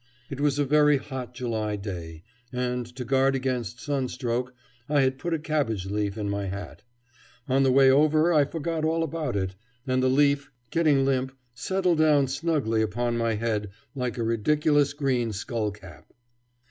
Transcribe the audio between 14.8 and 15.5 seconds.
green